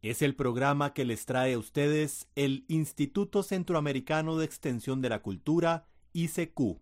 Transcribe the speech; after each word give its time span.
Es 0.00 0.22
el 0.22 0.36
programa 0.36 0.94
que 0.94 1.04
les 1.04 1.26
trae 1.26 1.54
a 1.54 1.58
ustedes 1.58 2.28
el 2.36 2.64
Instituto 2.68 3.42
Centroamericano 3.42 4.36
de 4.36 4.44
Extensión 4.44 5.00
de 5.00 5.08
la 5.08 5.22
Cultura, 5.22 5.88
ICQ. 6.12 6.78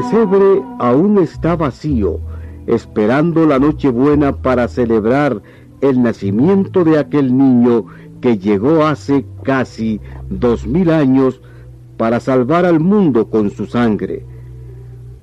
Pesebre 0.00 0.62
aún 0.78 1.18
está 1.18 1.56
vacío, 1.56 2.20
esperando 2.66 3.44
la 3.44 3.58
Nochebuena 3.58 4.34
para 4.34 4.66
celebrar 4.66 5.42
el 5.82 6.02
nacimiento 6.02 6.84
de 6.84 6.98
aquel 6.98 7.36
niño 7.36 7.84
que 8.22 8.38
llegó 8.38 8.86
hace 8.86 9.26
casi 9.42 10.00
dos 10.30 10.66
mil 10.66 10.90
años 10.90 11.42
para 11.98 12.18
salvar 12.18 12.64
al 12.64 12.80
mundo 12.80 13.28
con 13.28 13.50
su 13.50 13.66
sangre. 13.66 14.24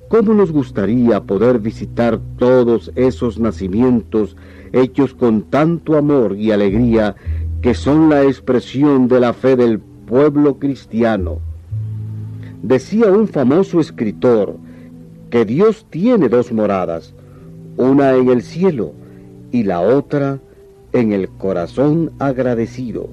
¿Cómo 0.08 0.32
nos 0.32 0.52
gustaría 0.52 1.24
poder 1.24 1.58
visitar 1.58 2.20
todos 2.38 2.92
esos 2.94 3.36
nacimientos 3.40 4.36
hechos 4.72 5.12
con 5.12 5.42
tanto 5.42 5.96
amor 5.96 6.36
y 6.36 6.52
alegría 6.52 7.16
que 7.62 7.74
son 7.74 8.10
la 8.10 8.22
expresión 8.22 9.08
de 9.08 9.18
la 9.18 9.32
fe 9.32 9.56
del 9.56 9.80
pueblo 9.80 10.60
cristiano? 10.60 11.40
Decía 12.62 13.06
un 13.06 13.26
famoso 13.26 13.80
escritor 13.80 14.56
que 15.30 15.44
Dios 15.44 15.86
tiene 15.90 16.28
dos 16.28 16.52
moradas, 16.52 17.14
una 17.76 18.14
en 18.14 18.28
el 18.30 18.42
cielo 18.42 18.92
y 19.52 19.62
la 19.62 19.80
otra 19.80 20.40
en 20.92 21.12
el 21.12 21.28
corazón 21.28 22.12
agradecido. 22.18 23.08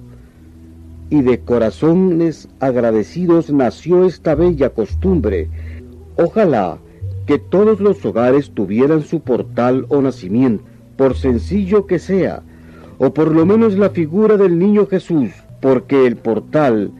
Y 1.09 1.21
de 1.21 1.39
corazones 1.39 2.47
agradecidos 2.59 3.51
nació 3.51 4.05
esta 4.05 4.33
bella 4.33 4.69
costumbre. 4.69 5.49
Ojalá 6.17 6.79
que 7.25 7.37
todos 7.37 7.79
los 7.79 8.03
hogares 8.05 8.51
tuvieran 8.51 9.01
su 9.01 9.19
portal 9.19 9.85
o 9.89 10.01
nacimiento, 10.01 10.63
por 10.97 11.15
sencillo 11.15 11.85
que 11.85 11.99
sea, 11.99 12.41
o 12.97 13.13
por 13.13 13.31
lo 13.31 13.45
menos 13.45 13.77
la 13.77 13.89
figura 13.89 14.37
del 14.37 14.57
niño 14.57 14.87
Jesús, 14.87 15.31
porque 15.61 16.07
el 16.07 16.15
portal 16.15 16.91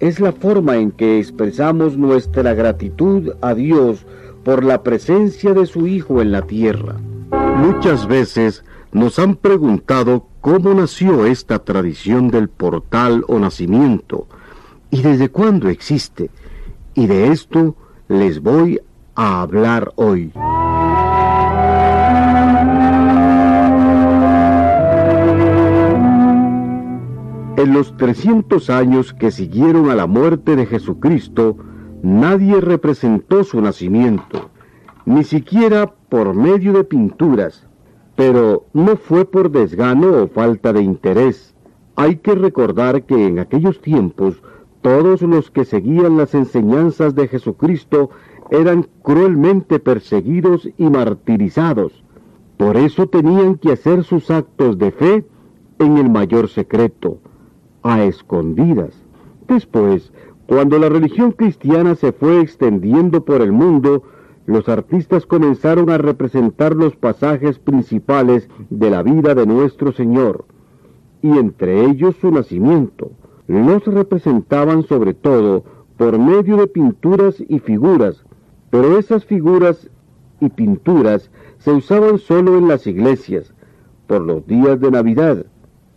es 0.00 0.20
la 0.20 0.32
forma 0.32 0.76
en 0.76 0.90
que 0.90 1.18
expresamos 1.18 1.96
nuestra 1.96 2.52
gratitud 2.54 3.32
a 3.40 3.54
Dios 3.54 4.04
por 4.46 4.62
la 4.62 4.84
presencia 4.84 5.54
de 5.54 5.66
su 5.66 5.88
Hijo 5.88 6.22
en 6.22 6.30
la 6.30 6.42
tierra. 6.42 6.94
Muchas 7.56 8.06
veces 8.06 8.64
nos 8.92 9.18
han 9.18 9.34
preguntado 9.34 10.28
cómo 10.40 10.72
nació 10.72 11.26
esta 11.26 11.64
tradición 11.64 12.28
del 12.28 12.48
portal 12.48 13.24
o 13.26 13.40
nacimiento 13.40 14.28
y 14.88 15.02
desde 15.02 15.30
cuándo 15.30 15.68
existe. 15.68 16.30
Y 16.94 17.08
de 17.08 17.32
esto 17.32 17.74
les 18.06 18.40
voy 18.40 18.80
a 19.16 19.40
hablar 19.42 19.92
hoy. 19.96 20.30
En 27.56 27.72
los 27.72 27.96
300 27.96 28.70
años 28.70 29.12
que 29.12 29.32
siguieron 29.32 29.90
a 29.90 29.96
la 29.96 30.06
muerte 30.06 30.54
de 30.54 30.66
Jesucristo, 30.66 31.56
nadie 32.02 32.60
representó 32.60 33.44
su 33.44 33.60
nacimiento, 33.60 34.50
ni 35.04 35.24
siquiera 35.24 35.92
por 36.08 36.34
medio 36.34 36.72
de 36.72 36.84
pinturas, 36.84 37.66
pero 38.14 38.66
no 38.72 38.96
fue 38.96 39.24
por 39.24 39.50
desgano 39.50 40.22
o 40.22 40.28
falta 40.28 40.72
de 40.72 40.82
interés. 40.82 41.54
Hay 41.96 42.16
que 42.16 42.34
recordar 42.34 43.04
que 43.04 43.26
en 43.26 43.38
aquellos 43.38 43.80
tiempos 43.80 44.42
todos 44.82 45.22
los 45.22 45.50
que 45.50 45.64
seguían 45.64 46.16
las 46.16 46.34
enseñanzas 46.34 47.14
de 47.14 47.28
Jesucristo 47.28 48.10
eran 48.50 48.86
cruelmente 49.02 49.78
perseguidos 49.78 50.68
y 50.78 50.84
martirizados. 50.88 52.04
Por 52.56 52.76
eso 52.76 53.06
tenían 53.08 53.56
que 53.56 53.72
hacer 53.72 54.04
sus 54.04 54.30
actos 54.30 54.78
de 54.78 54.90
fe 54.92 55.24
en 55.78 55.98
el 55.98 56.08
mayor 56.08 56.48
secreto, 56.48 57.18
a 57.82 58.04
escondidas. 58.04 58.94
Después, 59.46 60.12
cuando 60.46 60.78
la 60.78 60.88
religión 60.88 61.32
cristiana 61.32 61.94
se 61.96 62.12
fue 62.12 62.40
extendiendo 62.40 63.24
por 63.24 63.42
el 63.42 63.52
mundo, 63.52 64.04
los 64.46 64.68
artistas 64.68 65.26
comenzaron 65.26 65.90
a 65.90 65.98
representar 65.98 66.74
los 66.76 66.94
pasajes 66.94 67.58
principales 67.58 68.48
de 68.70 68.90
la 68.90 69.02
vida 69.02 69.34
de 69.34 69.44
nuestro 69.44 69.90
Señor, 69.90 70.44
y 71.20 71.30
entre 71.30 71.84
ellos 71.84 72.14
su 72.20 72.30
nacimiento. 72.30 73.10
Los 73.48 73.84
representaban 73.86 74.84
sobre 74.84 75.14
todo 75.14 75.64
por 75.96 76.18
medio 76.18 76.56
de 76.56 76.68
pinturas 76.68 77.42
y 77.48 77.58
figuras, 77.58 78.24
pero 78.70 78.98
esas 78.98 79.24
figuras 79.24 79.90
y 80.40 80.48
pinturas 80.48 81.30
se 81.58 81.72
usaban 81.72 82.18
solo 82.18 82.56
en 82.58 82.68
las 82.68 82.86
iglesias, 82.86 83.52
por 84.06 84.20
los 84.20 84.46
días 84.46 84.80
de 84.80 84.90
Navidad. 84.92 85.46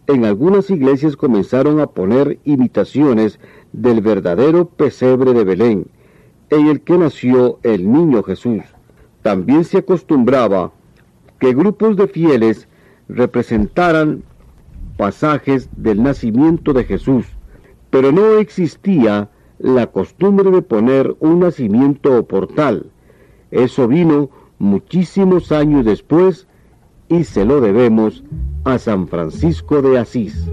En 0.10 0.26
algunas 0.26 0.72
iglesias 0.72 1.16
comenzaron 1.16 1.80
a 1.80 1.86
poner 1.86 2.40
imitaciones 2.44 3.40
del 3.74 4.02
verdadero 4.02 4.66
pesebre 4.66 5.34
de 5.34 5.44
Belén, 5.44 5.86
en 6.50 6.66
el 6.66 6.82
que 6.82 6.98
nació 6.98 7.60
el 7.62 7.92
niño 7.92 8.24
Jesús. 8.24 8.64
También 9.22 9.66
se 9.66 9.78
acostumbraba 9.78 10.72
que 11.38 11.54
grupos 11.54 11.96
de 11.96 12.08
fieles 12.08 12.68
representaran 13.08 14.24
pasajes 14.98 15.70
del 15.78 16.02
nacimiento 16.02 16.74
de 16.74 16.86
Jesús, 16.86 17.28
pero 17.92 18.12
no 18.12 18.40
existía 18.40 19.30
la 19.60 19.86
costumbre 19.86 20.50
de 20.50 20.64
poner 20.64 21.16
un 21.20 21.42
nacimiento 21.42 22.18
o 22.18 22.26
portal. 22.26 22.88
Eso 23.52 23.88
vino 23.88 24.32
muchísimos 24.58 25.52
años 25.52 25.86
después 25.86 26.48
y 27.10 27.24
se 27.24 27.44
lo 27.44 27.60
debemos 27.60 28.24
a 28.64 28.78
San 28.78 29.08
Francisco 29.08 29.82
de 29.82 29.98
Asís. 29.98 30.50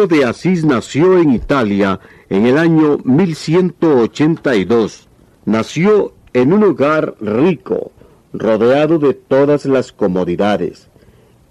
Francisco 0.00 0.16
de 0.16 0.24
Asís 0.24 0.64
nació 0.64 1.18
en 1.18 1.34
Italia 1.34 2.00
en 2.30 2.46
el 2.46 2.56
año 2.56 3.00
1182. 3.04 5.08
Nació 5.44 6.14
en 6.32 6.54
un 6.54 6.64
hogar 6.64 7.16
rico, 7.20 7.92
rodeado 8.32 8.98
de 8.98 9.12
todas 9.12 9.66
las 9.66 9.92
comodidades, 9.92 10.88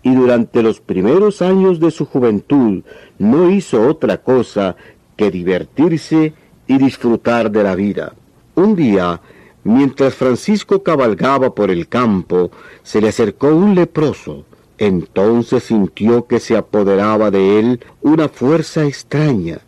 y 0.02 0.16
durante 0.16 0.64
los 0.64 0.80
primeros 0.80 1.44
años 1.44 1.80
de 1.80 1.92
su 1.92 2.06
juventud 2.06 2.82
no 3.20 3.52
hizo 3.52 3.88
otra 3.88 4.18
cosa 4.18 4.76
que 5.16 5.30
divertirse 5.30 6.34
y 6.66 6.78
disfrutar 6.80 7.52
de 7.52 7.64
la 7.64 7.76
vida. 7.76 8.16
Un 8.56 8.76
día, 8.76 9.22
mientras 9.64 10.16
Francisco 10.16 10.82
cabalgaba 10.82 11.54
por 11.54 11.70
el 11.70 11.88
campo, 11.88 12.50
se 12.82 13.00
le 13.00 13.10
acercó 13.10 13.50
un 13.50 13.76
leproso. 13.76 14.46
Entonces 14.80 15.64
sintió 15.64 16.26
que 16.26 16.40
se 16.40 16.56
apoderaba 16.56 17.32
de 17.32 17.60
él 17.60 17.86
una 18.02 18.30
fuerza 18.30 18.86
extraña, 18.86 19.60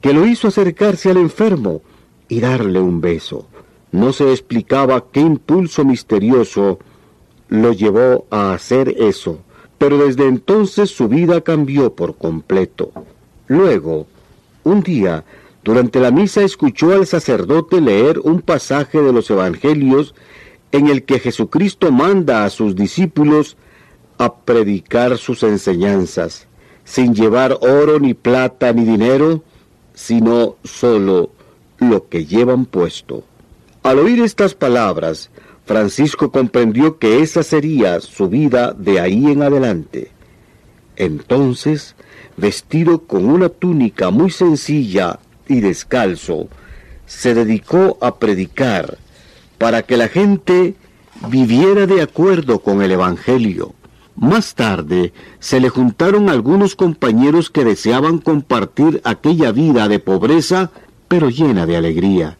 que 0.00 0.14
lo 0.14 0.26
hizo 0.26 0.48
acercarse 0.48 1.10
al 1.10 1.18
enfermo 1.18 1.82
y 2.26 2.40
darle 2.40 2.80
un 2.80 3.02
beso. 3.02 3.46
No 3.92 4.14
se 4.14 4.30
explicaba 4.30 5.04
qué 5.12 5.20
impulso 5.20 5.84
misterioso 5.84 6.78
lo 7.48 7.72
llevó 7.72 8.26
a 8.30 8.54
hacer 8.54 8.94
eso, 8.98 9.40
pero 9.76 9.98
desde 9.98 10.26
entonces 10.26 10.88
su 10.88 11.06
vida 11.06 11.42
cambió 11.42 11.94
por 11.94 12.16
completo. 12.16 12.92
Luego, 13.46 14.06
un 14.64 14.82
día, 14.82 15.24
durante 15.62 16.00
la 16.00 16.10
misa 16.10 16.42
escuchó 16.42 16.92
al 16.92 17.06
sacerdote 17.06 17.82
leer 17.82 18.20
un 18.20 18.40
pasaje 18.40 19.02
de 19.02 19.12
los 19.12 19.28
Evangelios 19.30 20.14
en 20.72 20.88
el 20.88 21.02
que 21.02 21.18
Jesucristo 21.18 21.92
manda 21.92 22.46
a 22.46 22.50
sus 22.50 22.74
discípulos 22.74 23.58
a 24.20 24.34
predicar 24.34 25.16
sus 25.16 25.42
enseñanzas, 25.42 26.46
sin 26.84 27.14
llevar 27.14 27.56
oro 27.62 27.98
ni 27.98 28.12
plata 28.12 28.70
ni 28.70 28.84
dinero, 28.84 29.42
sino 29.94 30.56
solo 30.62 31.30
lo 31.78 32.06
que 32.10 32.26
llevan 32.26 32.66
puesto. 32.66 33.24
Al 33.82 33.98
oír 33.98 34.22
estas 34.22 34.54
palabras, 34.54 35.30
Francisco 35.64 36.30
comprendió 36.30 36.98
que 36.98 37.22
esa 37.22 37.42
sería 37.42 37.98
su 38.00 38.28
vida 38.28 38.74
de 38.76 39.00
ahí 39.00 39.24
en 39.26 39.42
adelante. 39.42 40.10
Entonces, 40.96 41.94
vestido 42.36 42.98
con 42.98 43.24
una 43.24 43.48
túnica 43.48 44.10
muy 44.10 44.30
sencilla 44.30 45.18
y 45.48 45.60
descalzo, 45.60 46.48
se 47.06 47.32
dedicó 47.32 47.96
a 48.02 48.18
predicar 48.18 48.98
para 49.56 49.80
que 49.80 49.96
la 49.96 50.08
gente 50.08 50.74
viviera 51.26 51.86
de 51.86 52.02
acuerdo 52.02 52.58
con 52.58 52.82
el 52.82 52.92
Evangelio. 52.92 53.74
Más 54.20 54.54
tarde 54.54 55.14
se 55.38 55.60
le 55.60 55.70
juntaron 55.70 56.28
algunos 56.28 56.76
compañeros 56.76 57.48
que 57.48 57.64
deseaban 57.64 58.18
compartir 58.18 59.00
aquella 59.02 59.50
vida 59.50 59.88
de 59.88 59.98
pobreza, 59.98 60.70
pero 61.08 61.30
llena 61.30 61.64
de 61.64 61.78
alegría. 61.78 62.36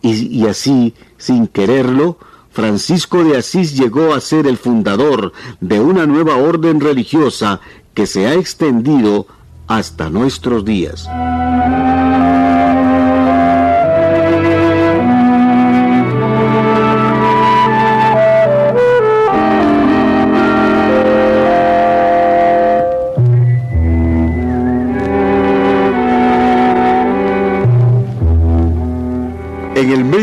Y, 0.00 0.46
así, 0.46 0.94
sin 1.16 1.48
quererlo, 1.48 2.18
Francisco 2.52 3.24
de 3.24 3.36
Asís 3.36 3.76
llegó 3.76 4.14
a 4.14 4.20
ser 4.20 4.46
el 4.46 4.58
fundador 4.58 5.32
de 5.60 5.80
una 5.80 6.06
nueva 6.06 6.36
orden 6.36 6.78
religiosa 6.78 7.60
que 7.94 8.06
se 8.06 8.28
ha 8.28 8.34
extendido 8.34 9.26
hasta 9.66 10.10
nuestros 10.10 10.64
días. 10.64 11.08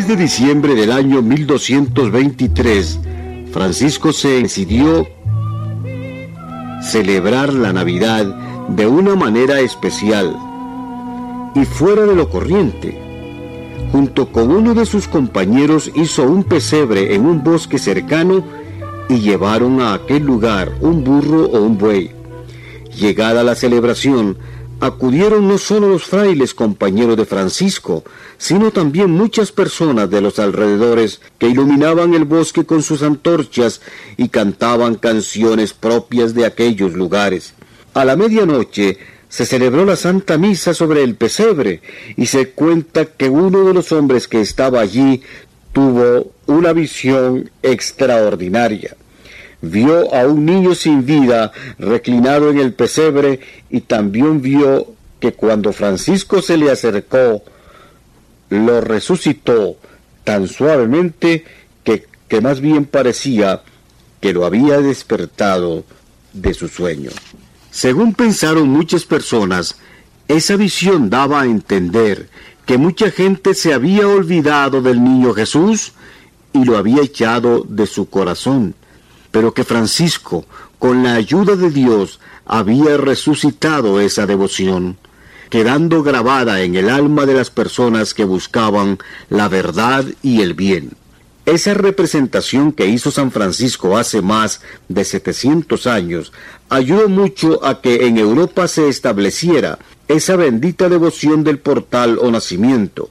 De 0.07 0.15
diciembre 0.15 0.75
del 0.75 0.91
año 0.91 1.23
1223, 1.23 2.99
Francisco 3.51 4.13
se 4.13 4.43
decidió 4.43 5.07
celebrar 6.83 7.51
la 7.51 7.73
Navidad 7.73 8.25
de 8.67 8.85
una 8.85 9.15
manera 9.15 9.61
especial 9.61 10.37
y 11.55 11.65
fuera 11.65 12.03
de 12.03 12.15
lo 12.15 12.29
corriente. 12.29 13.01
Junto 13.91 14.31
con 14.31 14.51
uno 14.51 14.75
de 14.75 14.85
sus 14.85 15.07
compañeros 15.07 15.91
hizo 15.95 16.21
un 16.21 16.43
pesebre 16.43 17.15
en 17.15 17.25
un 17.25 17.43
bosque 17.43 17.79
cercano 17.79 18.43
y 19.09 19.21
llevaron 19.21 19.81
a 19.81 19.95
aquel 19.95 20.23
lugar 20.23 20.71
un 20.81 21.03
burro 21.03 21.45
o 21.45 21.63
un 21.63 21.79
buey. 21.79 22.11
Llegada 22.95 23.43
la 23.43 23.55
celebración, 23.55 24.37
acudieron 24.79 25.47
no 25.47 25.57
solo 25.57 25.89
los 25.89 26.03
frailes 26.03 26.53
compañeros 26.53 27.17
de 27.17 27.25
Francisco, 27.25 28.03
sino 28.37 28.71
también 28.71 29.11
muchas 29.11 29.51
personas 29.51 30.09
de 30.09 30.21
los 30.21 30.39
alrededores 30.39 31.21
que 31.37 31.47
iluminaban 31.47 32.13
el 32.13 32.25
bosque 32.25 32.65
con 32.65 32.83
sus 32.83 33.01
antorchas 33.01 33.81
y 34.17 34.29
cantaban 34.29 34.95
canciones 34.95 35.73
propias 35.73 36.33
de 36.33 36.45
aquellos 36.45 36.93
lugares. 36.93 37.53
A 37.93 38.03
la 38.05 38.15
medianoche 38.15 38.97
se 39.29 39.45
celebró 39.45 39.85
la 39.85 39.95
Santa 39.95 40.37
Misa 40.37 40.73
sobre 40.73 41.03
el 41.03 41.15
pesebre 41.15 41.81
y 42.17 42.25
se 42.27 42.49
cuenta 42.49 43.05
que 43.05 43.29
uno 43.29 43.63
de 43.65 43.73
los 43.73 43.91
hombres 43.91 44.27
que 44.27 44.41
estaba 44.41 44.81
allí 44.81 45.21
tuvo 45.73 46.31
una 46.45 46.73
visión 46.73 47.49
extraordinaria 47.63 48.95
vio 49.69 50.13
a 50.13 50.27
un 50.27 50.45
niño 50.45 50.75
sin 50.75 51.05
vida 51.05 51.51
reclinado 51.79 52.49
en 52.49 52.59
el 52.59 52.73
pesebre 52.73 53.39
y 53.69 53.81
también 53.81 54.41
vio 54.41 54.87
que 55.19 55.33
cuando 55.33 55.73
Francisco 55.73 56.41
se 56.41 56.57
le 56.57 56.71
acercó, 56.71 57.43
lo 58.49 58.81
resucitó 58.81 59.77
tan 60.23 60.47
suavemente 60.47 61.45
que, 61.83 62.05
que 62.27 62.41
más 62.41 62.61
bien 62.61 62.85
parecía 62.85 63.61
que 64.19 64.33
lo 64.33 64.45
había 64.45 64.81
despertado 64.81 65.83
de 66.33 66.53
su 66.53 66.67
sueño. 66.67 67.11
Según 67.71 68.13
pensaron 68.13 68.69
muchas 68.69 69.03
personas, 69.05 69.77
esa 70.27 70.55
visión 70.55 71.09
daba 71.09 71.41
a 71.41 71.45
entender 71.45 72.29
que 72.65 72.77
mucha 72.77 73.11
gente 73.11 73.53
se 73.53 73.73
había 73.73 74.07
olvidado 74.07 74.81
del 74.81 75.03
niño 75.03 75.33
Jesús 75.33 75.93
y 76.53 76.63
lo 76.63 76.77
había 76.77 77.03
echado 77.03 77.63
de 77.67 77.85
su 77.85 78.09
corazón 78.09 78.73
pero 79.35 79.53
que 79.53 79.65
Francisco, 79.65 80.45
con 80.79 81.03
la 81.03 81.15
ayuda 81.15 81.57
de 81.57 81.69
Dios, 81.69 82.21
había 82.45 82.95
resucitado 82.95 83.99
esa 83.99 84.25
devoción, 84.25 84.95
quedando 85.49 86.03
grabada 86.03 86.61
en 86.61 86.77
el 86.77 86.89
alma 86.89 87.25
de 87.25 87.33
las 87.33 87.49
personas 87.49 88.13
que 88.13 88.23
buscaban 88.23 88.97
la 89.27 89.49
verdad 89.49 90.05
y 90.21 90.41
el 90.41 90.53
bien. 90.53 90.91
Esa 91.45 91.73
representación 91.73 92.71
que 92.71 92.87
hizo 92.87 93.11
San 93.11 93.29
Francisco 93.29 93.97
hace 93.97 94.21
más 94.21 94.61
de 94.87 95.03
700 95.03 95.85
años 95.85 96.31
ayudó 96.69 97.09
mucho 97.09 97.59
a 97.65 97.81
que 97.81 98.07
en 98.07 98.17
Europa 98.17 98.69
se 98.69 98.87
estableciera 98.87 99.79
esa 100.07 100.37
bendita 100.37 100.87
devoción 100.87 101.43
del 101.43 101.59
portal 101.59 102.19
o 102.21 102.31
nacimiento, 102.31 103.09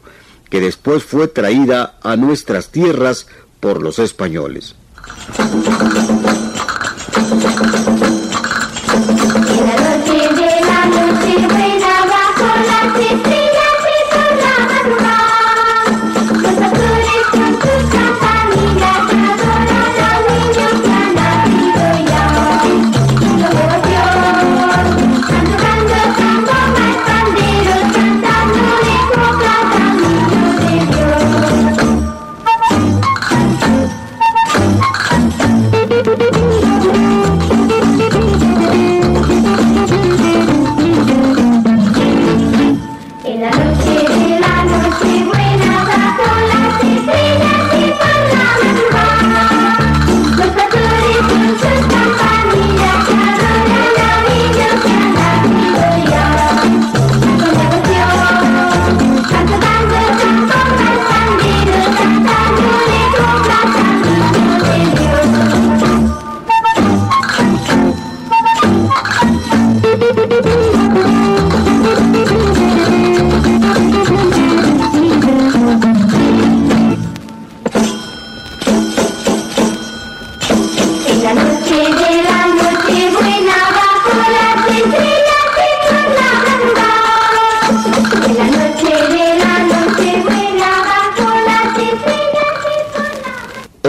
que 0.49 0.63
después 0.63 1.05
fue 1.05 1.29
traída 1.29 1.99
a 2.03 2.17
nuestras 2.17 2.71
tierras 2.71 3.27
por 3.61 3.83
los 3.83 3.99
españoles. 3.99 4.75
En 5.07 6.24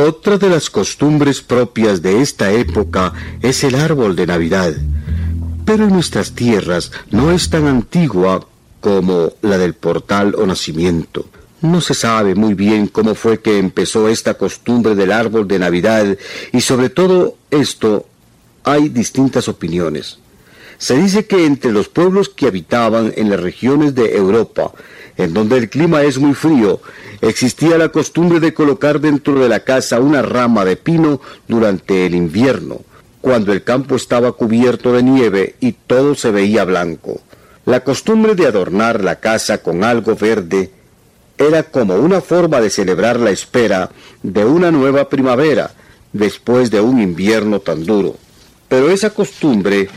Otra 0.08 0.38
de 0.38 0.52
las 0.52 0.70
costumbres 0.70 1.42
propias 1.42 2.04
de 2.04 2.22
esta 2.22 2.52
época 2.52 3.12
es 3.42 3.64
el 3.64 3.74
árbol 3.74 4.16
de 4.16 4.28
Navidad. 4.28 4.76
Pero 5.66 5.86
en 5.86 5.94
nuestras 5.94 6.34
tierras 6.34 6.92
no 7.10 7.32
es 7.32 7.50
tan 7.50 7.66
antigua 7.66 8.48
como 8.82 9.34
la 9.42 9.58
del 9.58 9.74
portal 9.74 10.36
o 10.36 10.46
nacimiento. 10.46 11.26
No 11.62 11.82
se 11.82 11.96
sabe 11.96 12.36
muy 12.36 12.54
bien 12.54 12.86
cómo 12.86 13.16
fue 13.16 13.40
que 13.40 13.58
empezó 13.58 14.08
esta 14.08 14.36
costumbre 14.36 14.94
del 14.94 15.12
árbol 15.12 15.48
de 15.48 15.58
Navidad 15.58 16.16
y 16.54 16.62
sobre 16.62 16.90
todo 16.90 17.38
esto 17.50 18.06
hay 18.64 18.90
distintas 18.90 19.48
opiniones. 19.48 20.20
Se 20.78 20.96
dice 20.98 21.26
que 21.26 21.48
entre 21.48 21.72
los 21.72 21.90
pueblos 21.90 22.30
que 22.30 22.46
habitaban 22.46 23.12
en 23.18 23.32
las 23.32 23.40
regiones 23.40 23.96
de 23.96 24.16
Europa, 24.16 24.72
en 25.18 25.34
donde 25.34 25.58
el 25.58 25.70
clima 25.70 26.04
es 26.04 26.18
muy 26.18 26.34
frío, 26.34 26.82
existía 27.22 27.78
la 27.78 27.90
costumbre 27.90 28.40
de 28.40 28.54
colocar 28.54 29.00
dentro 29.00 29.40
de 29.40 29.50
la 29.50 29.62
casa 29.62 30.00
una 30.00 30.22
rama 30.22 30.66
de 30.66 30.76
pino 30.76 31.22
durante 31.48 32.06
el 32.06 32.16
invierno, 32.16 32.82
cuando 33.22 33.54
el 33.54 33.64
campo 33.64 33.96
estaba 33.96 34.34
cubierto 34.34 34.94
de 34.94 35.04
nieve 35.04 35.56
y 35.60 35.72
todo 35.72 36.16
se 36.16 36.32
veía 36.32 36.66
blanco. 36.66 37.22
La 37.66 37.84
costumbre 37.84 38.36
de 38.36 38.46
adornar 38.46 39.04
la 39.04 39.20
casa 39.20 39.60
con 39.60 39.84
algo 39.84 40.16
verde 40.16 40.70
era 41.38 41.64
como 41.64 41.96
una 41.96 42.22
forma 42.22 42.62
de 42.62 42.70
celebrar 42.70 43.20
la 43.20 43.32
espera 43.32 43.90
de 44.22 44.46
una 44.46 44.72
nueva 44.72 45.10
primavera 45.10 45.72
después 46.14 46.72
de 46.72 46.80
un 46.80 47.02
invierno 47.02 47.60
tan 47.60 47.86
duro. 47.86 48.16
Pero 48.70 48.90
esa 48.90 49.10
costumbre 49.10 49.90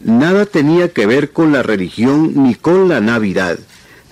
nada 0.00 0.46
tenía 0.46 0.92
que 0.92 1.06
ver 1.06 1.32
con 1.32 1.52
la 1.52 1.62
religión 1.62 2.32
ni 2.34 2.54
con 2.54 2.88
la 2.88 3.00
Navidad. 3.00 3.58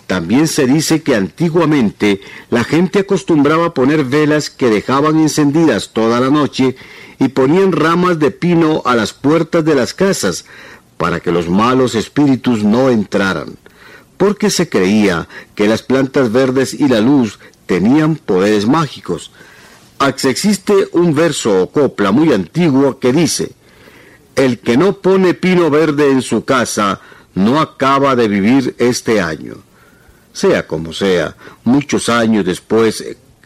También 0.06 0.48
se 0.48 0.66
dice 0.66 1.02
que 1.02 1.14
antiguamente 1.14 2.20
la 2.50 2.64
gente 2.64 3.00
acostumbraba 3.00 3.72
poner 3.72 4.04
velas 4.04 4.50
que 4.50 4.68
dejaban 4.68 5.18
encendidas 5.18 5.90
toda 5.92 6.20
la 6.20 6.30
noche 6.30 6.76
y 7.18 7.28
ponían 7.28 7.72
ramas 7.72 8.18
de 8.18 8.30
pino 8.30 8.82
a 8.84 8.94
las 8.94 9.12
puertas 9.14 9.64
de 9.64 9.74
las 9.74 9.94
casas 9.94 10.44
para 10.98 11.20
que 11.20 11.32
los 11.32 11.48
malos 11.48 11.94
espíritus 11.94 12.62
no 12.62 12.90
entraran, 12.90 13.56
porque 14.16 14.50
se 14.50 14.68
creía 14.68 15.26
que 15.54 15.68
las 15.68 15.82
plantas 15.82 16.30
verdes 16.32 16.74
y 16.74 16.86
la 16.88 17.00
luz 17.00 17.38
tenían 17.66 18.16
poderes 18.16 18.66
mágicos. 18.66 19.32
Existe 20.24 20.88
un 20.92 21.14
verso 21.14 21.62
o 21.62 21.70
copla 21.70 22.12
muy 22.12 22.32
antiguo 22.32 22.98
que 22.98 23.12
dice, 23.12 23.52
el 24.36 24.58
que 24.58 24.76
no 24.76 24.98
pone 24.98 25.32
pino 25.32 25.70
verde 25.70 26.10
en 26.10 26.20
su 26.20 26.44
casa 26.44 27.00
no 27.34 27.60
acaba 27.60 28.14
de 28.16 28.28
vivir 28.28 28.74
este 28.78 29.20
año. 29.20 29.54
Sea 30.34 30.66
como 30.66 30.92
sea, 30.92 31.36
muchos 31.62 32.10
años 32.10 32.44
después 32.44 33.02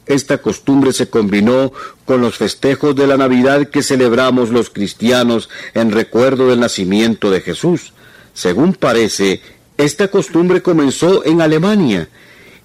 esta 0.07 0.39
costumbre 0.39 0.95
se 0.95 1.11
combinó 1.11 1.71
con 2.07 2.23
los 2.23 2.39
festejos 2.39 2.97
de 2.97 3.07
la 3.07 3.19
Navidad 3.19 3.69
que 3.69 3.83
celebramos 3.83 4.49
los 4.49 4.71
cristianos 4.71 5.51
en 5.75 5.93
recuerdo 5.93 6.49
del 6.49 6.61
nacimiento 6.61 7.31
de 7.31 7.43
Jesús. 7.43 7.93
Según 8.33 8.73
parece, 8.73 9.43
esta 9.77 10.09
costumbre 10.09 10.63
comenzó 10.63 11.27
en 11.27 11.43
Alemania 11.43 12.09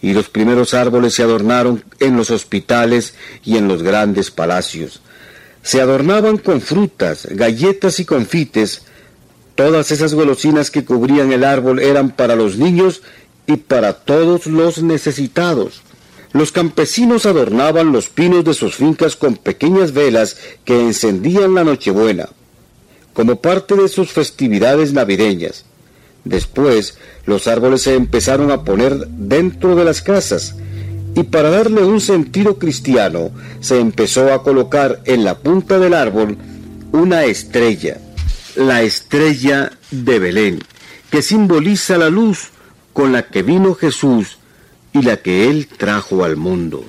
y 0.01 0.13
los 0.13 0.29
primeros 0.29 0.73
árboles 0.73 1.13
se 1.13 1.23
adornaron 1.23 1.83
en 1.99 2.15
los 2.15 2.31
hospitales 2.31 3.15
y 3.43 3.57
en 3.57 3.67
los 3.67 3.83
grandes 3.83 4.31
palacios. 4.31 5.01
Se 5.63 5.81
adornaban 5.81 6.37
con 6.37 6.61
frutas, 6.61 7.27
galletas 7.29 7.99
y 7.99 8.05
confites. 8.05 8.83
Todas 9.55 9.91
esas 9.91 10.13
golosinas 10.13 10.71
que 10.71 10.85
cubrían 10.85 11.31
el 11.33 11.43
árbol 11.43 11.79
eran 11.79 12.11
para 12.11 12.35
los 12.35 12.57
niños 12.57 13.01
y 13.47 13.57
para 13.57 13.93
todos 13.93 14.47
los 14.47 14.81
necesitados. 14.81 15.81
Los 16.31 16.51
campesinos 16.51 17.25
adornaban 17.25 17.91
los 17.91 18.09
pinos 18.09 18.43
de 18.43 18.53
sus 18.53 18.75
fincas 18.75 19.15
con 19.15 19.35
pequeñas 19.35 19.93
velas 19.93 20.37
que 20.65 20.79
encendían 20.79 21.53
la 21.53 21.63
Nochebuena, 21.63 22.29
como 23.13 23.39
parte 23.39 23.75
de 23.75 23.87
sus 23.87 24.11
festividades 24.11 24.93
navideñas. 24.93 25.65
Después, 26.23 26.97
los 27.25 27.47
árboles 27.47 27.83
se 27.83 27.95
empezaron 27.95 28.49
a 28.49 28.63
poner 28.63 29.07
dentro 29.07 29.75
de 29.75 29.85
las 29.85 30.01
casas, 30.01 30.55
y 31.15 31.23
para 31.23 31.51
darle 31.51 31.83
un 31.83 32.01
sentido 32.01 32.57
cristiano, 32.57 33.29
se 33.59 33.79
empezó 33.79 34.33
a 34.33 34.41
colocar 34.41 35.01
en 35.05 35.23
la 35.23 35.37
punta 35.37 35.77
del 35.77 35.93
árbol 35.93 36.37
una 36.91 37.25
estrella, 37.25 37.99
la 38.55 38.81
estrella 38.81 39.71
de 39.91 40.17
Belén, 40.17 40.63
que 41.11 41.21
simboliza 41.21 41.99
la 41.99 42.09
luz 42.09 42.52
con 42.93 43.11
la 43.11 43.23
que 43.23 43.41
vino 43.41 43.73
Jesús 43.73 44.37
y 44.93 45.01
la 45.01 45.17
que 45.17 45.49
Él 45.49 45.67
trajo 45.67 46.23
al 46.23 46.37
mundo. 46.37 46.83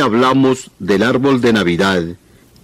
Hablamos 0.00 0.70
del 0.78 1.02
árbol 1.02 1.40
de 1.40 1.52
Navidad, 1.52 2.02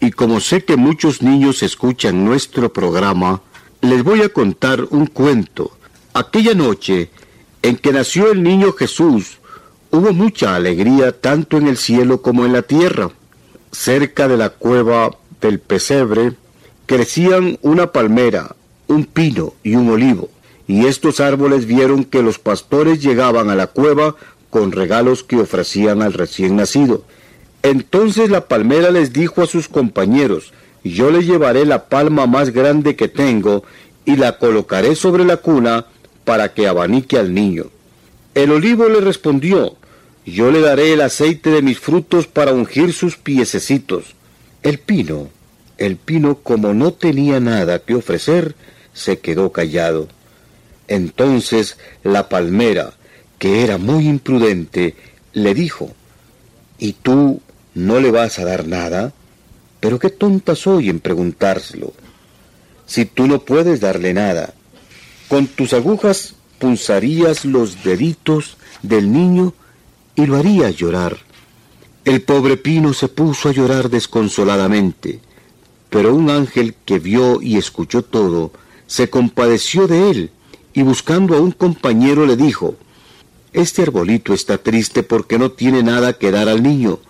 y 0.01 0.11
como 0.11 0.41
sé 0.41 0.65
que 0.65 0.77
muchos 0.77 1.23
niños 1.23 1.63
escuchan 1.63 2.25
nuestro 2.25 2.73
programa, 2.73 3.43
les 3.81 4.03
voy 4.03 4.23
a 4.23 4.29
contar 4.29 4.85
un 4.91 5.07
cuento. 5.07 5.77
Aquella 6.13 6.55
noche 6.55 7.11
en 7.63 7.77
que 7.77 7.93
nació 7.93 8.31
el 8.31 8.43
niño 8.43 8.73
Jesús, 8.73 9.39
hubo 9.91 10.13
mucha 10.13 10.55
alegría 10.55 11.13
tanto 11.13 11.57
en 11.57 11.67
el 11.67 11.77
cielo 11.77 12.23
como 12.23 12.45
en 12.45 12.53
la 12.53 12.63
tierra. 12.63 13.11
Cerca 13.73 14.29
de 14.29 14.37
la 14.37 14.51
cueva 14.51 15.17
del 15.41 15.59
pesebre 15.59 16.33
crecían 16.87 17.59
una 17.63 17.93
palmera, 17.93 18.55
un 18.87 19.05
pino 19.05 19.55
y 19.63 19.75
un 19.75 19.91
olivo, 19.91 20.29
y 20.67 20.87
estos 20.87 21.21
árboles 21.21 21.67
vieron 21.67 22.05
que 22.05 22.23
los 22.23 22.39
pastores 22.39 23.03
llegaban 23.03 23.51
a 23.51 23.55
la 23.55 23.67
cueva 23.67 24.17
con 24.51 24.73
regalos 24.73 25.25
que 25.25 25.37
ofrecían 25.37 26.03
al 26.03 26.13
recién 26.13 26.57
nacido. 26.57 27.05
Entonces 27.67 28.31
la 28.31 28.47
palmera 28.47 28.93
les 28.93 29.13
dijo 29.13 29.43
a 29.43 29.47
sus 29.49 29.67
compañeros, 29.67 30.53
yo 30.85 31.11
le 31.11 31.25
llevaré 31.25 31.67
la 31.67 31.89
palma 31.89 32.29
más 32.29 32.51
grande 32.51 32.95
que 32.95 33.09
tengo 33.09 33.65
y 34.05 34.15
la 34.15 34.39
colocaré 34.39 34.95
sobre 34.95 35.25
la 35.25 35.39
cuna 35.39 35.87
para 36.25 36.55
que 36.55 36.69
abanique 36.69 37.19
al 37.19 37.35
niño. 37.35 37.65
El 38.37 38.53
olivo 38.53 38.89
le 38.89 39.01
respondió, 39.01 39.75
yo 40.25 40.53
le 40.53 40.61
daré 40.61 40.93
el 40.93 41.01
aceite 41.01 41.51
de 41.51 41.61
mis 41.61 41.81
frutos 41.81 42.29
para 42.29 42.53
ungir 42.53 42.93
sus 42.93 43.17
piececitos. 43.17 44.15
El 44.63 44.79
pino, 44.79 45.29
el 45.77 45.97
pino 45.97 46.37
como 46.37 46.73
no 46.73 46.93
tenía 46.93 47.41
nada 47.41 47.81
que 47.81 47.97
ofrecer, 47.97 48.55
se 48.93 49.19
quedó 49.19 49.51
callado. 49.51 50.07
Entonces 50.87 51.79
la 52.05 52.29
palmera, 52.29 52.93
que 53.41 53.65
era 53.65 53.77
muy 53.77 54.07
imprudente, 54.07 54.95
le 55.33 55.53
dijo, 55.53 55.91
¿Y 56.79 56.93
tú 56.93 57.41
no 57.77 58.01
le 58.01 58.11
vas 58.11 58.39
a 58.39 58.45
dar 58.45 58.67
nada? 58.67 59.13
Pero 59.81 59.99
qué 59.99 60.09
tonta 60.09 60.57
soy 60.57 60.89
en 60.89 60.99
preguntárselo. 60.99 61.93
Si 62.87 63.05
tú 63.05 63.27
no 63.27 63.41
puedes 63.41 63.81
darle 63.81 64.15
nada, 64.15 64.55
con 65.29 65.47
tus 65.47 65.75
agujas 65.75 66.35
punzarías 66.59 67.45
los 67.45 67.85
deditos 67.85 68.57
del 68.83 69.13
niño 69.13 69.53
y 70.15 70.25
lo 70.25 70.37
harías 70.37 70.75
llorar. 70.75 71.19
El 72.07 72.23
pobre 72.23 72.57
Pino 72.57 72.95
se 72.95 73.09
puso 73.09 73.51
a 73.51 73.53
llorar 73.53 73.91
desconsoladamente, 73.91 75.21
pero 75.91 76.15
un 76.15 76.31
ángel 76.31 76.75
que 76.87 76.99
vio 76.99 77.43
y 77.43 77.59
escuchó 77.59 78.03
todo, 78.03 78.53
se 78.87 79.11
compadeció 79.11 79.87
de 79.87 80.11
él 80.11 80.31
y 80.73 80.83
buscando 80.83 81.37
a 81.37 81.41
un 81.41 81.53
compañero 81.53 82.25
le 82.25 82.37
dijo, 82.37 82.77
Este 83.53 83.83
arbolito 83.83 84.33
está 84.33 84.57
triste 84.57 85.03
porque 85.03 85.39
no 85.39 85.51
tiene 85.51 85.83
nada 85.83 86.15
que 86.15 86.31
dar 86.31 86.49
al 86.49 86.63
niño, 86.63 87.01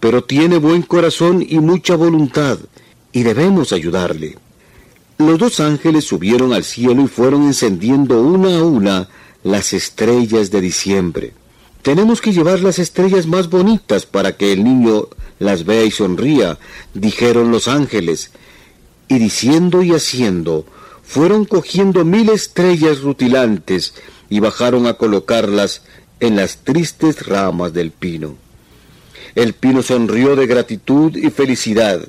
pero 0.00 0.24
tiene 0.24 0.58
buen 0.58 0.82
corazón 0.82 1.44
y 1.46 1.58
mucha 1.58 1.96
voluntad, 1.96 2.58
y 3.12 3.22
debemos 3.22 3.72
ayudarle. 3.72 4.36
Los 5.18 5.38
dos 5.38 5.60
ángeles 5.60 6.04
subieron 6.04 6.52
al 6.52 6.64
cielo 6.64 7.02
y 7.02 7.08
fueron 7.08 7.44
encendiendo 7.44 8.20
una 8.20 8.58
a 8.58 8.64
una 8.64 9.08
las 9.42 9.72
estrellas 9.72 10.50
de 10.50 10.60
diciembre. 10.60 11.32
Tenemos 11.80 12.20
que 12.20 12.32
llevar 12.32 12.60
las 12.60 12.78
estrellas 12.78 13.26
más 13.26 13.48
bonitas 13.48 14.04
para 14.04 14.36
que 14.36 14.52
el 14.52 14.64
niño 14.64 15.08
las 15.38 15.64
vea 15.64 15.84
y 15.84 15.90
sonría, 15.90 16.58
dijeron 16.94 17.50
los 17.50 17.68
ángeles. 17.68 18.32
Y 19.08 19.18
diciendo 19.18 19.82
y 19.82 19.92
haciendo, 19.92 20.66
fueron 21.04 21.44
cogiendo 21.44 22.04
mil 22.04 22.28
estrellas 22.28 23.00
rutilantes 23.00 23.94
y 24.28 24.40
bajaron 24.40 24.86
a 24.86 24.94
colocarlas 24.94 25.82
en 26.18 26.36
las 26.36 26.58
tristes 26.58 27.24
ramas 27.26 27.72
del 27.72 27.92
pino. 27.92 28.36
El 29.36 29.52
pino 29.52 29.82
sonrió 29.82 30.34
de 30.34 30.46
gratitud 30.46 31.14
y 31.14 31.28
felicidad, 31.28 32.00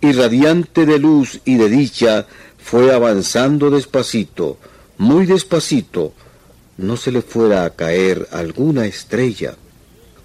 y 0.00 0.12
radiante 0.12 0.86
de 0.86 0.98
luz 0.98 1.40
y 1.44 1.58
de 1.58 1.68
dicha, 1.68 2.26
fue 2.56 2.94
avanzando 2.94 3.68
despacito, 3.68 4.56
muy 4.96 5.26
despacito, 5.26 6.14
no 6.78 6.96
se 6.96 7.12
le 7.12 7.20
fuera 7.20 7.66
a 7.66 7.70
caer 7.70 8.26
alguna 8.32 8.86
estrella. 8.86 9.56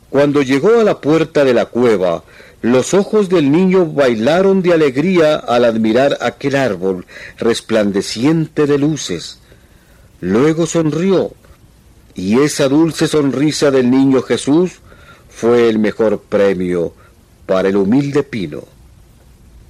Cuando 0.10 0.42
llegó 0.42 0.80
a 0.80 0.86
la 0.86 1.02
puerta 1.02 1.44
de 1.44 1.54
la 1.54 1.66
cueva, 1.66 2.24
los 2.62 2.94
ojos 2.94 3.28
del 3.28 3.52
niño 3.52 3.86
bailaron 3.86 4.62
de 4.62 4.72
alegría 4.72 5.36
al 5.36 5.66
admirar 5.66 6.18
aquel 6.22 6.56
árbol 6.56 7.06
resplandeciente 7.38 8.66
de 8.66 8.78
luces. 8.78 9.40
Luego 10.22 10.66
sonrió, 10.68 11.34
y 12.16 12.40
esa 12.40 12.70
dulce 12.70 13.10
sonrisa 13.10 13.72
del 13.72 13.92
niño 13.92 14.22
Jesús 14.22 14.80
fue 15.36 15.68
el 15.68 15.80
mejor 15.80 16.22
premio 16.22 16.94
para 17.46 17.68
el 17.68 17.76
humilde 17.76 18.24
pino. 18.24 18.64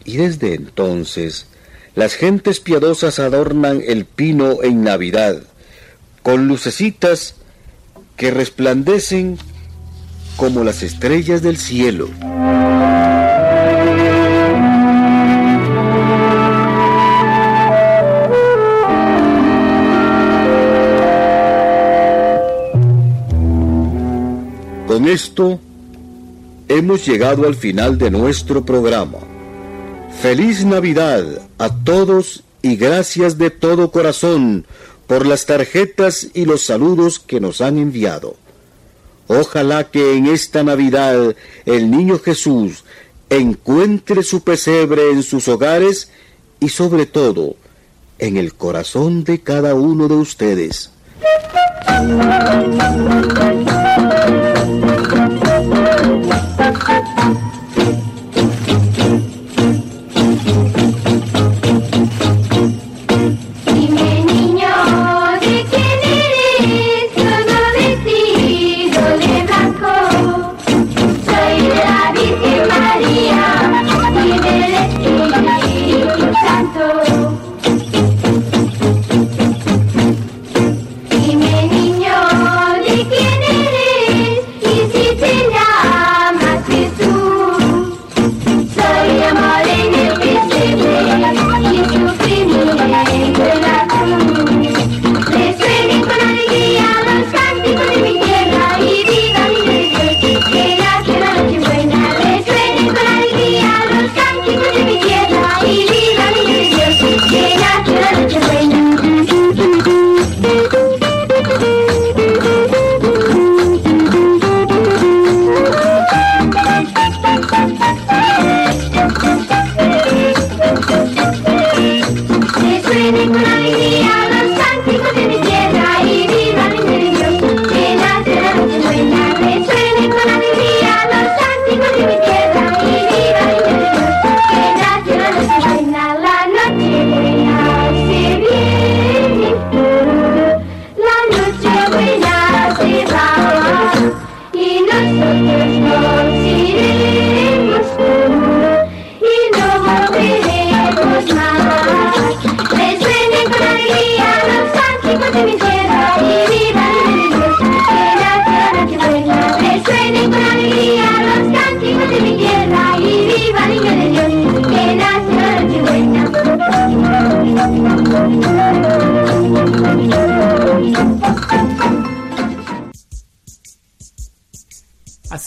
Y 0.04 0.18
desde 0.18 0.54
entonces, 0.54 1.48
las 1.96 2.14
gentes 2.14 2.60
piadosas 2.60 3.18
adornan 3.18 3.82
el 3.84 4.06
pino 4.06 4.62
en 4.62 4.84
Navidad, 4.84 5.42
con 6.22 6.48
lucecitas 6.48 7.36
que 8.16 8.30
resplandecen 8.30 9.40
como 10.38 10.64
las 10.64 10.84
estrellas 10.84 11.42
del 11.42 11.58
cielo. 11.58 12.10
Esto 25.08 25.60
hemos 26.68 27.06
llegado 27.06 27.46
al 27.46 27.56
final 27.56 27.98
de 28.00 28.10
nuestro 28.10 28.66
programa. 28.66 29.20
Feliz 30.20 30.66
Navidad 30.66 31.42
a 31.60 31.70
todos 31.70 32.44
y 32.64 32.76
gracias 32.76 33.38
de 33.38 33.52
todo 33.52 33.92
corazón 33.92 34.66
por 35.06 35.28
las 35.28 35.46
tarjetas 35.46 36.28
y 36.34 36.46
los 36.46 36.64
saludos 36.64 37.20
que 37.20 37.40
nos 37.40 37.62
han 37.62 37.78
enviado. 37.78 38.36
Ojalá 39.28 39.92
que 39.92 40.18
en 40.18 40.26
esta 40.26 40.64
Navidad 40.64 41.36
el 41.66 41.92
niño 41.92 42.18
Jesús 42.18 42.84
encuentre 43.30 44.24
su 44.24 44.42
pesebre 44.42 45.12
en 45.12 45.22
sus 45.22 45.48
hogares 45.48 46.10
y 46.60 46.70
sobre 46.70 47.06
todo 47.06 47.56
en 48.18 48.38
el 48.38 48.56
corazón 48.56 49.24
de 49.24 49.40
cada 49.42 49.76
uno 49.76 50.08
de 50.08 50.16
ustedes. 50.16 50.90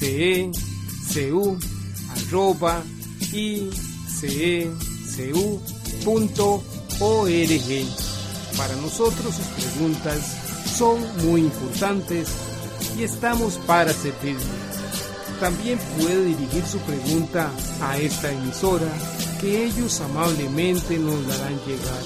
icecu 0.00 1.58
arroba 2.10 2.82
icecu.org. 3.32 4.72
Para 8.56 8.76
nosotros 8.76 9.34
sus 9.34 9.46
preguntas 9.46 10.20
son 10.76 10.98
muy 11.26 11.42
importantes 11.42 12.28
y 12.98 13.02
estamos 13.02 13.54
para 13.66 13.92
servirle. 13.92 14.40
También 15.40 15.78
puede 15.98 16.24
dirigir 16.26 16.64
su 16.64 16.78
pregunta 16.78 17.50
a 17.80 17.98
esta 17.98 18.30
emisora 18.30 18.86
que 19.40 19.64
ellos 19.64 20.00
amablemente 20.00 20.98
nos 20.98 21.26
la 21.26 21.34
harán 21.34 21.58
llegar. 21.66 22.02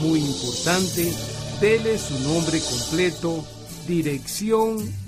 Muy 0.00 0.20
importante, 0.20 1.12
dele 1.60 1.98
su 1.98 2.18
nombre 2.20 2.60
completo, 2.60 3.44
dirección 3.86 4.78